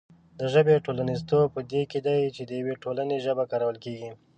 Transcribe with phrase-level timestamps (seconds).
[0.39, 4.11] د ژبې ټولنیزتوب په دې کې دی چې د یوې ټولنې ژبه کارول کېږي.